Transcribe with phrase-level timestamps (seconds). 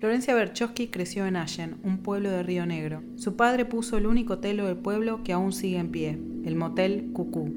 [0.00, 3.02] Florencia Berchowski creció en Allen, un pueblo de Río Negro.
[3.16, 7.10] Su padre puso el único telo del pueblo que aún sigue en pie, el motel
[7.12, 7.52] Cucú.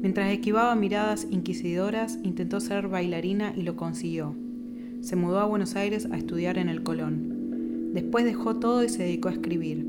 [0.00, 4.34] Mientras esquivaba miradas inquisidoras, intentó ser bailarina y lo consiguió.
[5.02, 7.92] Se mudó a Buenos Aires a estudiar en el Colón.
[7.92, 9.86] Después dejó todo y se dedicó a escribir.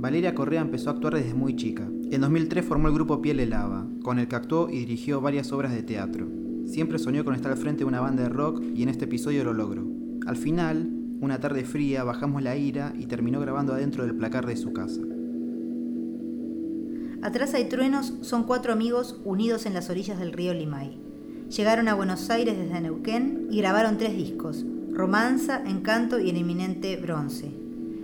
[0.00, 1.88] Valeria Correa empezó a actuar desde muy chica.
[2.10, 5.72] En 2003 formó el grupo Piel Lava, con el que actuó y dirigió varias obras
[5.72, 6.26] de teatro.
[6.68, 9.42] Siempre soñó con estar al frente de una banda de rock y en este episodio
[9.42, 9.86] lo logró.
[10.26, 14.56] Al final, una tarde fría, bajamos la ira y terminó grabando adentro del placar de
[14.56, 15.00] su casa.
[17.22, 21.00] Atrás hay truenos son cuatro amigos unidos en las orillas del río Limay.
[21.48, 26.96] Llegaron a Buenos Aires desde Neuquén y grabaron tres discos, Romanza, Encanto y El Inminente
[26.98, 27.50] Bronce.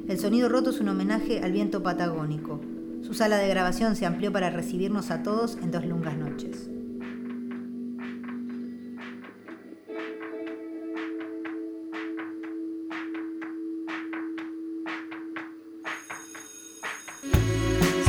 [0.08, 2.62] El sonido roto es un homenaje al viento patagónico.
[3.02, 6.70] Su sala de grabación se amplió para recibirnos a todos en dos lungas noches.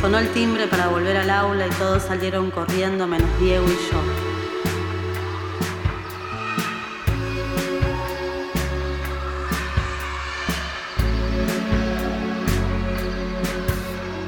[0.00, 4.26] Sonó el timbre para volver al aula y todos salieron corriendo menos Diego y yo.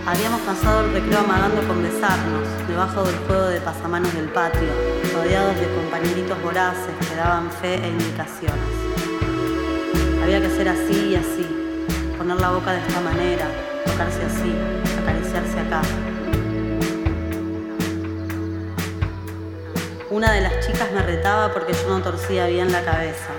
[0.06, 4.69] Habíamos pasado el recreo amagando con besarnos, debajo del juego de pasamanos del patio,
[5.14, 8.58] rodeados de compañeritos voraces que daban fe e indicaciones.
[10.22, 11.46] Había que ser así y así,
[12.16, 13.67] poner la boca de esta manera,
[14.00, 14.54] así,
[15.02, 15.82] acariciarse acá.
[20.10, 23.30] Una de las chicas me retaba porque yo no torcía bien la cabeza.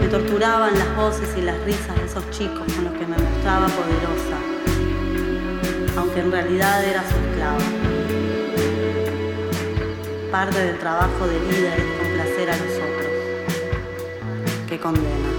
[0.00, 3.66] Me torturaban las voces y las risas de esos chicos con los que me mostraba
[3.66, 4.38] poderosa,
[5.96, 7.58] aunque en realidad era su esclava.
[10.30, 13.10] Parte del trabajo de líder es complacer a los otros.
[14.68, 15.29] Qué condena.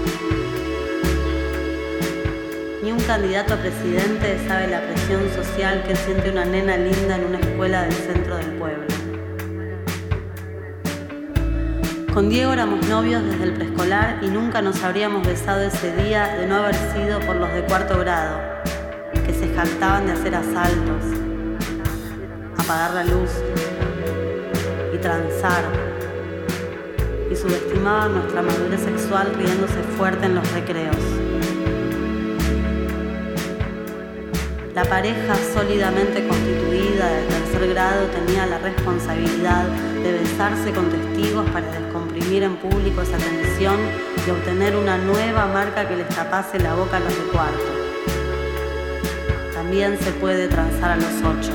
[3.06, 7.82] Candidato a presidente sabe la presión social que siente una nena linda en una escuela
[7.82, 8.86] del centro del pueblo.
[12.14, 16.46] Con Diego éramos novios desde el preescolar y nunca nos habríamos besado ese día de
[16.46, 18.40] no haber sido por los de cuarto grado,
[19.26, 21.04] que se jactaban de hacer asaltos,
[22.58, 23.30] apagar la luz
[24.94, 25.64] y transar,
[27.30, 31.31] y subestimaban nuestra madurez sexual riéndose fuerte en los recreos.
[34.74, 39.66] La pareja sólidamente constituida de tercer grado tenía la responsabilidad
[40.02, 43.76] de besarse con testigos para descomprimir en público esa tensión
[44.26, 47.72] y obtener una nueva marca que les tapase la boca a los de cuarto.
[49.52, 51.52] También se puede transar a los ocho.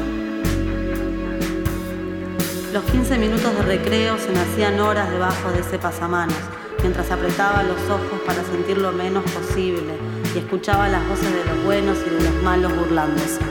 [2.71, 6.37] Los 15 minutos de recreo se me hacían horas debajo de ese pasamanos,
[6.83, 10.06] mientras apretaba los ojos para sentir lo menos posible
[10.37, 13.41] y escuchaba las voces de los buenos y de los malos burlándose.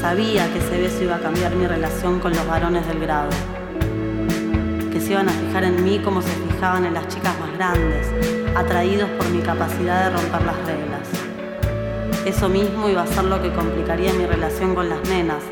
[0.00, 3.28] Sabía que ese beso iba a cambiar mi relación con los varones del grado,
[4.90, 8.06] que se iban a fijar en mí como se fijaban en las chicas más grandes,
[8.56, 11.08] atraídos por mi capacidad de romper las reglas.
[12.24, 15.42] Eso mismo iba a ser lo que complicaría mi relación con las nenas,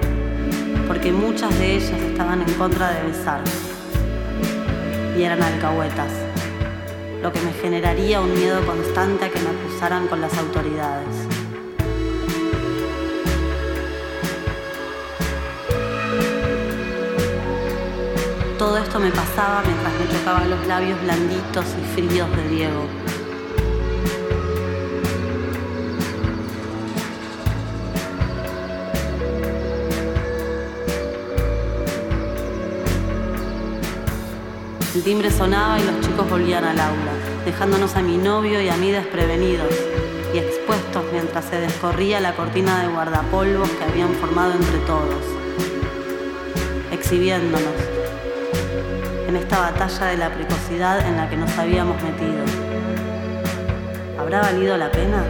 [0.86, 3.42] porque muchas de ellas estaban en contra de besar
[5.18, 6.27] y eran alcahuetas
[7.22, 11.16] lo que me generaría un miedo constante a que me acusaran con las autoridades.
[18.56, 23.07] Todo esto me pasaba mientras me chocaban los labios blanditos y fríos de Diego.
[34.98, 37.12] El timbre sonaba y los chicos volvían al aula,
[37.44, 39.72] dejándonos a mi novio y a mí desprevenidos
[40.34, 45.22] y expuestos mientras se descorría la cortina de guardapolvos que habían formado entre todos,
[46.90, 47.74] exhibiéndonos
[49.28, 52.42] en esta batalla de la precocidad en la que nos habíamos metido.
[54.18, 55.24] ¿Habrá valido la pena?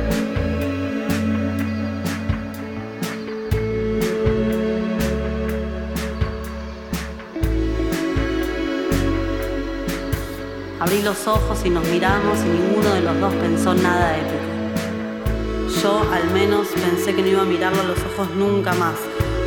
[10.81, 15.81] Abrí los ojos y nos miramos y ninguno de los dos pensó nada épico.
[15.83, 18.95] Yo al menos pensé que no iba a mirarlo a los ojos nunca más,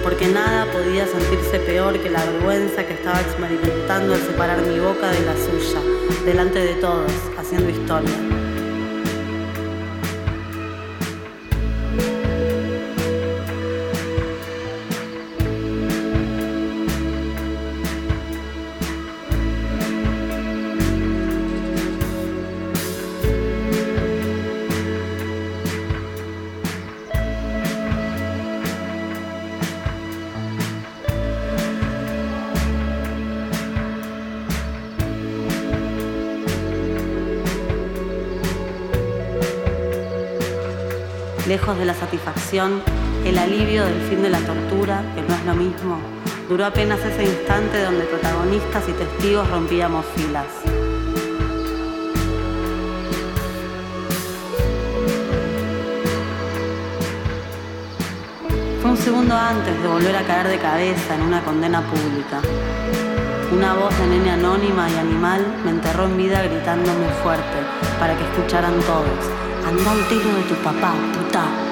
[0.03, 5.09] porque nada podía sentirse peor que la vergüenza que estaba experimentando al separar mi boca
[5.09, 5.79] de la suya,
[6.25, 8.40] delante de todos, haciendo historia.
[41.47, 42.83] Lejos de la satisfacción,
[43.25, 45.97] el alivio del fin de la tortura, que no es lo mismo,
[46.47, 50.45] duró apenas ese instante donde protagonistas y testigos rompíamos filas.
[58.81, 62.39] Fue un segundo antes de volver a caer de cabeza en una condena pública.
[63.51, 67.57] Una voz de nene anónima y animal me enterró en vida gritándome fuerte
[67.99, 69.40] para que escucharan todos.
[69.71, 71.70] Anda al tiro de tu papá, puta.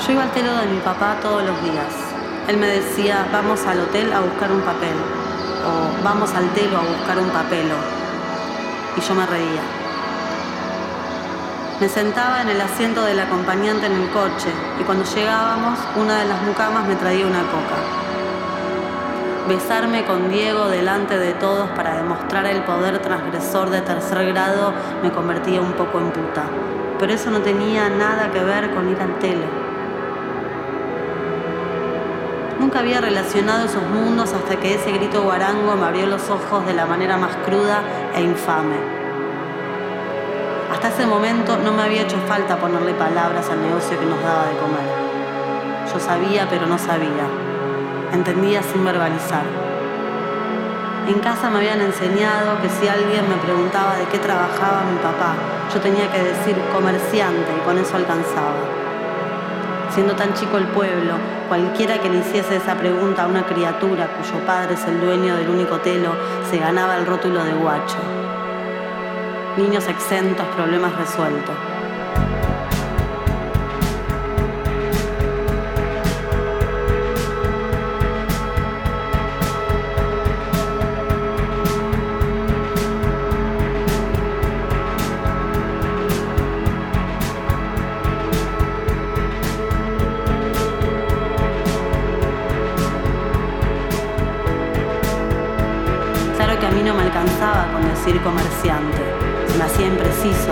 [0.00, 1.94] Yo iba al telo de mi papá todos los días.
[2.48, 4.96] Él me decía, vamos al hotel a buscar un papel.
[5.64, 7.76] O vamos al telo a buscar un papelo.
[8.96, 9.62] Y yo me reía.
[11.80, 14.50] Me sentaba en el asiento del acompañante en el coche
[14.80, 17.76] y cuando llegábamos, una de las mucamas me traía una coca.
[19.48, 25.10] Besarme con Diego delante de todos para demostrar el poder transgresor de tercer grado me
[25.10, 26.44] convertía un poco en puta.
[26.98, 29.63] Pero eso no tenía nada que ver con ir al telo.
[32.64, 36.72] Nunca había relacionado esos mundos hasta que ese grito guarango me abrió los ojos de
[36.72, 37.82] la manera más cruda
[38.16, 38.76] e infame.
[40.72, 44.46] Hasta ese momento no me había hecho falta ponerle palabras al negocio que nos daba
[44.46, 45.92] de comer.
[45.92, 47.26] Yo sabía, pero no sabía.
[48.14, 49.44] Entendía sin verbalizar.
[51.06, 55.34] En casa me habían enseñado que si alguien me preguntaba de qué trabajaba mi papá,
[55.70, 58.83] yo tenía que decir comerciante y con eso alcanzaba
[59.94, 61.14] siendo tan chico el pueblo,
[61.48, 65.48] cualquiera que le hiciese esa pregunta a una criatura cuyo padre es el dueño del
[65.48, 66.10] único telo,
[66.50, 67.98] se ganaba el rótulo de guacho.
[69.56, 71.73] Niños exentos, problemas resueltos.
[97.44, 99.04] Con decir comerciante,
[99.58, 100.48] me hacía impreciso,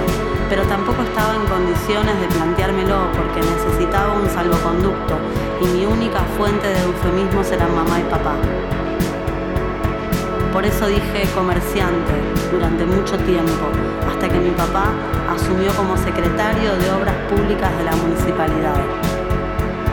[0.51, 5.17] pero tampoco estaba en condiciones de planteármelo porque necesitaba un salvoconducto
[5.63, 8.35] y mi única fuente de eufemismos eran mamá y papá.
[10.53, 12.13] Por eso dije comerciante
[12.53, 13.73] durante mucho tiempo,
[14.07, 14.93] hasta que mi papá
[15.33, 18.85] asumió como secretario de Obras Públicas de la municipalidad.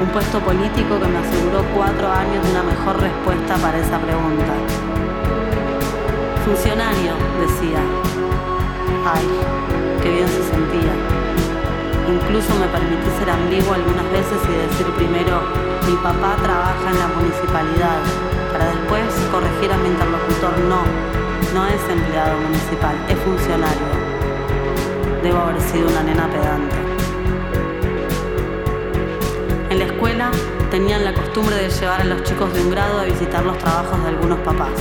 [0.04, 4.89] Un puesto político que me aseguró cuatro años de una mejor respuesta para esa pregunta.
[6.50, 7.78] Funcionario, decía.
[9.06, 9.24] Ay,
[10.02, 10.94] qué bien se sentía.
[12.10, 15.44] Incluso me permití ser ambiguo algunas veces y decir primero,
[15.86, 18.02] mi papá trabaja en la municipalidad,
[18.52, 20.82] para después corregir a mi interlocutor, no,
[21.54, 23.88] no es empleado municipal, es funcionario.
[25.22, 26.76] Debo haber sido una nena pedante.
[29.70, 30.32] En la escuela
[30.72, 34.02] tenían la costumbre de llevar a los chicos de un grado a visitar los trabajos
[34.02, 34.74] de algunos papás.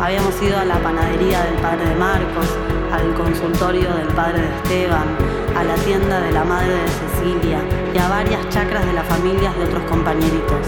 [0.00, 2.46] Habíamos ido a la panadería del padre de Marcos,
[2.92, 5.08] al consultorio del padre de Esteban,
[5.56, 7.60] a la tienda de la madre de Cecilia
[7.94, 10.66] y a varias chacras de las familias de otros compañeritos.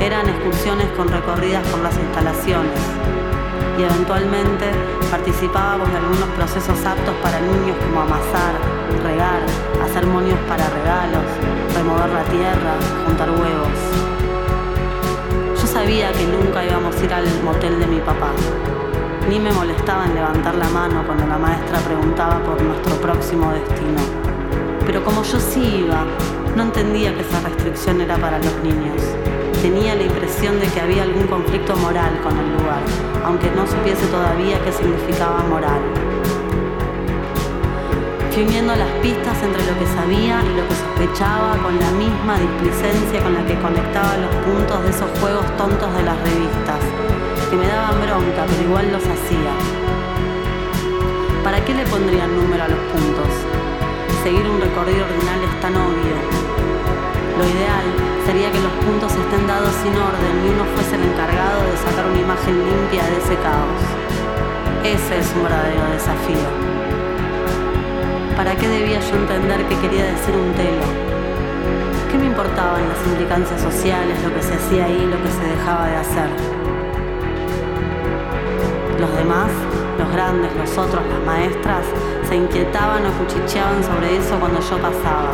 [0.00, 2.78] Eran excursiones con recorridas por las instalaciones
[3.76, 4.70] y eventualmente
[5.10, 8.54] participábamos de algunos procesos aptos para niños como amasar,
[9.02, 9.40] regar,
[9.82, 11.24] hacer monios para regalos,
[11.74, 14.15] remover la tierra, juntar huevos
[15.86, 18.32] sabía que nunca íbamos a ir al motel de mi papá.
[19.28, 24.00] Ni me molestaba en levantar la mano cuando la maestra preguntaba por nuestro próximo destino.
[24.84, 26.04] Pero como yo sí iba,
[26.56, 29.00] no entendía que esa restricción era para los niños.
[29.62, 32.82] Tenía la impresión de que había algún conflicto moral con el lugar,
[33.24, 36.15] aunque no supiese todavía qué significaba moral
[38.36, 43.22] fui las pistas entre lo que sabía y lo que sospechaba con la misma displicencia
[43.22, 46.84] con la que conectaba los puntos de esos juegos tontos de las revistas,
[47.48, 49.56] que me daban bronca, pero igual los hacía.
[51.42, 53.32] ¿Para qué le pondrían número a los puntos?
[54.22, 56.16] Seguir un recorrido ordinal es tan obvio.
[57.40, 57.88] Lo ideal
[58.28, 62.04] sería que los puntos estén dados sin orden y uno fuese el encargado de sacar
[62.04, 63.80] una imagen limpia de ese caos.
[64.84, 66.55] Ese es un verdadero desafío.
[68.96, 70.86] ¿Para qué debía yo entender qué quería decir un telo?
[72.10, 75.86] ¿Qué me importaban las implicancias sociales, lo que se hacía ahí, lo que se dejaba
[75.86, 76.30] de hacer?
[78.98, 79.50] Los demás,
[79.98, 81.84] los grandes, los otros, las maestras,
[82.26, 85.32] se inquietaban o cuchicheaban sobre eso cuando yo pasaba.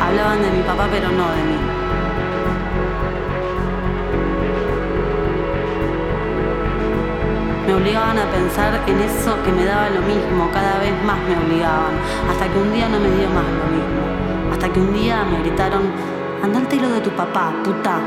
[0.00, 1.59] Hablaban de mi papá pero no de mí.
[7.80, 11.94] Obligaban a pensar en eso que me daba lo mismo, cada vez más me obligaban,
[12.28, 14.52] hasta que un día no me dio más lo mismo.
[14.52, 15.82] Hasta que un día me gritaron,
[16.68, 17.98] tiro de tu papá, puta.